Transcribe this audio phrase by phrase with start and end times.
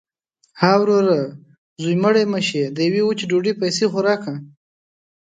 [0.59, 1.21] –ها وروره!
[1.81, 2.63] زوی مړی مه شې.
[2.75, 4.33] د یوې وچې ډوډۍ پیسې خو راکه.